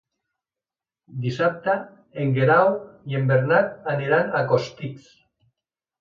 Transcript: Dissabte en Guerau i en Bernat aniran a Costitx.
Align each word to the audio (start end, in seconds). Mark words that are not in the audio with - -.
Dissabte 1.25 1.75
en 2.23 2.33
Guerau 2.37 2.71
i 3.13 3.19
en 3.21 3.31
Bernat 3.33 3.79
aniran 3.97 4.37
a 4.41 4.45
Costitx. 4.55 5.07